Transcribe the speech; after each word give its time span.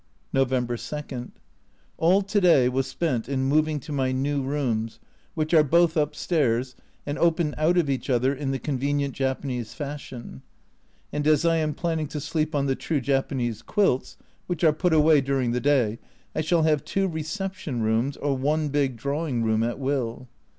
November 0.33 0.77
2. 0.77 1.31
All 1.99 2.23
to 2.23 2.41
day 2.41 2.67
was 2.67 2.87
spent 2.87 3.29
in 3.29 3.43
moving 3.43 3.79
to 3.79 3.91
my 3.91 4.11
new 4.11 4.41
rooms, 4.41 4.97
which 5.35 5.53
are 5.53 5.61
both 5.61 5.95
upstairs, 5.95 6.75
and 7.05 7.19
open 7.19 7.53
out 7.55 7.77
of 7.77 7.87
each 7.87 8.09
other 8.09 8.33
in 8.33 8.49
the 8.49 8.57
convenient 8.57 9.13
Japanese 9.13 9.75
fashion, 9.75 10.41
and 11.13 11.27
as 11.27 11.45
I 11.45 11.57
am 11.57 11.75
planning 11.75 12.07
to 12.07 12.19
sleep 12.19 12.55
on 12.55 12.65
the 12.65 12.75
true 12.75 12.99
Japanese 12.99 13.61
quilts 13.61 14.17
(which 14.47 14.63
are 14.63 14.73
put 14.73 14.91
away 14.91 15.21
during 15.21 15.51
the 15.51 15.59
day), 15.61 15.99
I 16.35 16.41
shall 16.41 16.63
have 16.63 16.83
two 16.83 17.07
reception 17.07 17.83
rooms, 17.83 18.17
or 18.17 18.35
one 18.35 18.69
big 18.69 18.95
drawing 18.97 19.43
room, 19.43 19.61
at 19.61 19.77
will. 19.77 20.27